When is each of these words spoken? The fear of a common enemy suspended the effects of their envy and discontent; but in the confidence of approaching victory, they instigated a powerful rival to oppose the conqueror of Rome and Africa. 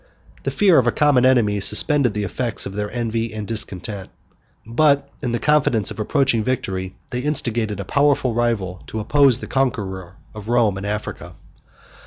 The 0.41 0.49
fear 0.49 0.79
of 0.79 0.87
a 0.87 0.91
common 0.91 1.27
enemy 1.27 1.59
suspended 1.59 2.15
the 2.15 2.23
effects 2.23 2.65
of 2.65 2.73
their 2.73 2.89
envy 2.89 3.31
and 3.35 3.47
discontent; 3.47 4.09
but 4.65 5.07
in 5.21 5.31
the 5.31 5.37
confidence 5.37 5.91
of 5.91 5.99
approaching 5.99 6.43
victory, 6.43 6.95
they 7.11 7.19
instigated 7.19 7.79
a 7.79 7.85
powerful 7.85 8.33
rival 8.33 8.81
to 8.87 8.99
oppose 8.99 9.41
the 9.41 9.45
conqueror 9.45 10.15
of 10.33 10.49
Rome 10.49 10.77
and 10.77 10.87
Africa. 10.87 11.35